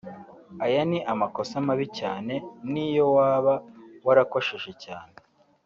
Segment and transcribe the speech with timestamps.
[0.65, 2.33] Aya ni amakosa mabi cyane
[2.71, 3.53] n’iyo waba
[4.07, 5.13] warakosheje cyane